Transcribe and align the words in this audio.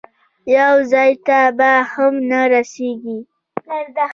یو 0.57 0.73
ځای 0.91 1.11
ته 1.25 1.39
به 1.57 1.71
هم 1.91 2.13
نه 2.29 2.41
رسېږي. 2.53 3.19